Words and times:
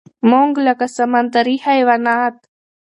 مونږ 0.29 0.51
لکه 0.67 0.85
سمندري 0.97 1.55
حيوانات 1.67 2.35